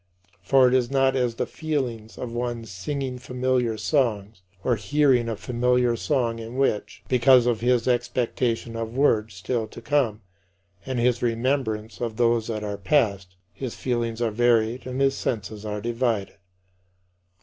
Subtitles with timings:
[0.41, 5.35] For it is not as the feelings of one singing familiar songs, or hearing a
[5.35, 10.21] familiar song in which, because of his expectation of words still to come
[10.87, 15.67] and his remembrance of those that are past, his feelings are varied and his senses
[15.67, 16.37] are divided.